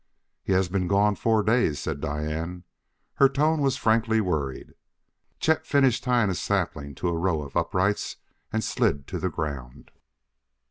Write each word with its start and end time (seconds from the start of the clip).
"He 0.41 0.53
has 0.53 0.67
been 0.67 0.87
gone 0.87 1.13
four 1.13 1.43
days," 1.43 1.77
said 1.79 2.01
Diane. 2.01 2.63
Her 3.17 3.29
tone 3.29 3.61
was 3.61 3.77
frankly 3.77 4.19
worried. 4.19 4.73
Chet 5.39 5.63
finished 5.63 6.03
tying 6.03 6.31
a 6.31 6.33
sapling 6.33 6.95
to 6.95 7.09
a 7.09 7.15
row 7.19 7.43
of 7.43 7.55
uprights 7.55 8.15
and 8.51 8.63
slid 8.63 9.05
to 9.05 9.19
the 9.19 9.29
ground. 9.29 9.91